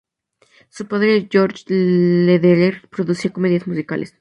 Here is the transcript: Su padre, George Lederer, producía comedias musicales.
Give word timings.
Su 0.69 0.87
padre, 0.87 1.27
George 1.31 1.63
Lederer, 1.69 2.89
producía 2.89 3.31
comedias 3.31 3.67
musicales. 3.67 4.09